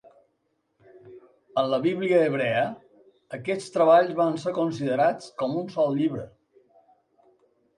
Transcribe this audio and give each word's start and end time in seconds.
En 1.63 1.67
la 1.73 1.79
bíblia 1.83 2.21
hebrea, 2.29 2.63
aquests 3.39 3.69
treballs 3.75 4.17
van 4.21 4.41
ser 4.45 4.55
considerats 4.57 5.29
com 5.43 5.55
un 5.63 5.71
sol 5.77 5.97
llibre. 6.01 6.25